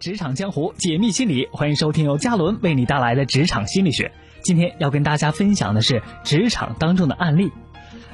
[0.00, 4.10] 职场江湖解密心理，欢迎收听由嘉伦为你带来的职场心理学。
[4.42, 7.52] 今天要跟大家分享的是职场当中的案例。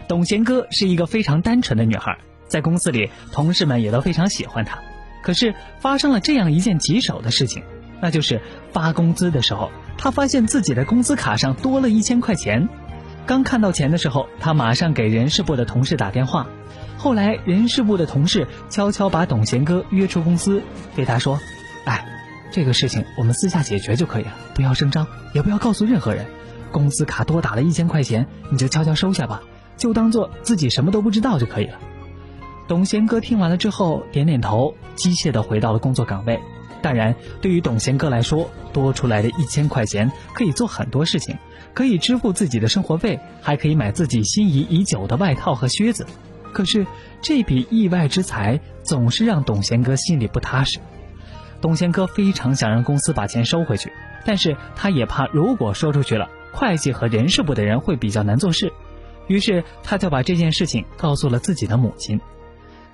[0.08, 2.18] 董贤哥是一个非常单纯的女孩，
[2.48, 4.80] 在公司里同事们也都非常喜欢她。
[5.22, 7.62] 可是发生了这样一件棘手的事情，
[8.00, 8.40] 那就是
[8.72, 12.68] 发工资的时候，她发现自己的工资卡上多了一千块钱。
[13.26, 16.48] 刚看到钱的时候，她马上给人事部的同事打电话。
[16.98, 20.60] 后来人事部的同事悄悄把董贤哥约出公司，
[20.96, 21.38] 对他说。
[21.86, 22.04] 哎，
[22.52, 26.26] 这个事情我们私下解决就可以了，不要声张，也不要告诉任何人。
[26.72, 29.42] 工资卡多打了一千块钱，你就悄悄收下吧，
[29.76, 31.78] 就当做自己什么都不知道就可以了。
[32.68, 36.40] 董贤哥听完了之后点点头，机械地回到了工作岗位。
[36.82, 41.38] 当然，对于董贤哥来说，多出来的一千块钱可以做很多事情，
[41.72, 46.06] 可以支付自己的生活费，还可以买自己心仪已久的外套和靴子。
[46.52, 46.86] 可是
[47.22, 50.78] 这笔意外之财总是让董贤哥心里不踏实。
[51.66, 53.92] 董贤哥非常想让公司把钱收回去，
[54.24, 58.72] 但是他也怕如果说出去了，会计和人事部的人会比较难做事，
[59.26, 62.20] 于是他就把这件事情告诉了自己的母亲。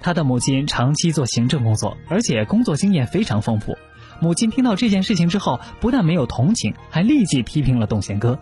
[0.00, 3.76] 他的母亲长期做行政工作，而且工作经验非常丰富。
[4.20, 8.38] 母亲听到这件事情之后，不但没有同情，还立即批评了董贤哥。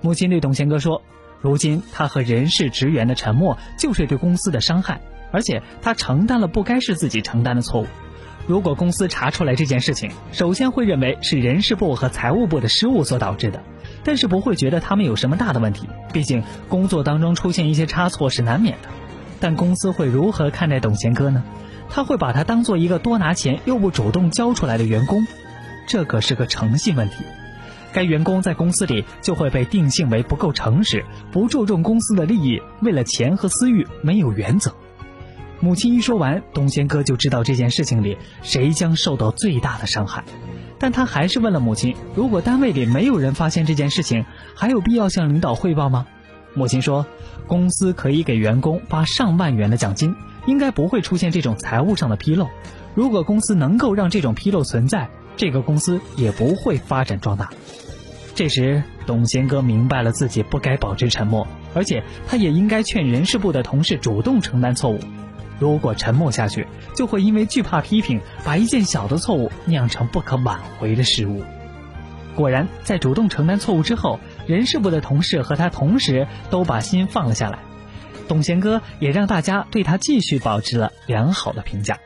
[0.00, 1.02] 母亲对董贤哥说
[1.42, 7.86] ：“如今他和人事职员的沉默，就是对公司的伤害，而且他承担了不该是自己承担的错误。”
[8.48, 13.62] 如果公司查出来这件事情，首先会认为是人事部和财务部的失误所导致的，
[14.02, 15.86] 但是不会觉得他们有什么大的问题。
[16.14, 18.88] 毕竟工作当中出现一些差错是难免的。
[19.38, 21.44] 但公司会如何看待董贤哥呢？
[21.90, 25.26] 他会把他当做一个多拿钱又不主动交出来的员工，
[25.86, 27.16] 这可是个诚信问题。
[27.92, 34.74] 该员工在公司里就会被定性为不够诚实，不注重公司的利益，为了钱和私欲没有原则。
[35.60, 40.22] 母亲一说完，董贤哥就知道这件事情里谁将受到最大的伤害，
[40.78, 46.06] 但他还是问了母亲：“如果单位里没有人发现这件事情，还有必要向领导汇报吗？”
[46.54, 47.04] 母亲说
[47.48, 50.14] ：“公司可以给员工发上万元的奖金，
[50.46, 52.48] 应该不会出现这种财务上的纰漏。
[52.94, 57.50] 如果公司能够让这种纰漏存在，这个公司也不会发展壮大。”
[58.34, 61.44] 这时，董贤哥明白了自己不该保持沉默，
[61.74, 65.00] 而且他也应该劝人事部的同事主动承担错误。
[65.58, 71.42] 如果沉默下去，就会因为惧怕批评，把一件小的错误酿成不可挽回的失误。
[72.34, 77.58] 果然，在主动承担错误之后，人事部的同事和他同时都把心放了下来。
[78.28, 81.98] 董贤哥也让大家对他继续保持了良好的评价。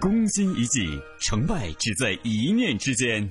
[0.00, 0.86] 攻心一计，
[1.20, 3.28] 成败只在一念之间。